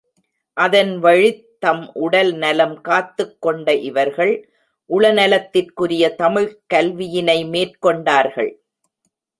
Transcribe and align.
அதன்வழித் 0.57 1.43
தம் 1.59 1.91
உடல் 1.93 2.31
நலம் 2.33 2.81
காத்துக் 2.81 3.37
கொண்ட 3.39 3.75
இவர்கள் 3.75 4.33
உளநலத்திற்குரிய 4.89 6.15
தமிழ்க் 6.15 6.59
கல்வியினை 6.73 7.39
மேற்கொண்டார்கள். 7.47 8.51